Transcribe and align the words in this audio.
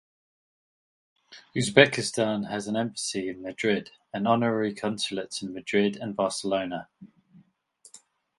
Uzbekistan 1.55 2.49
has 2.49 2.65
an 2.67 2.75
embassy 2.75 3.29
in 3.29 3.43
Madrid 3.43 3.91
and 4.11 4.27
honorary 4.27 4.73
consulates 4.73 5.43
in 5.43 5.53
Madrid 5.53 5.95
and 5.95 6.15
Barcelona. 6.15 6.89